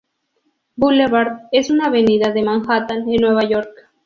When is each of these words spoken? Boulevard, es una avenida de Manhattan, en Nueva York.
Boulevard, 0.77 1.41
es 1.51 1.69
una 1.69 1.85
avenida 1.85 2.31
de 2.31 2.41
Manhattan, 2.41 3.07
en 3.07 3.21
Nueva 3.21 3.43
York. 3.43 3.87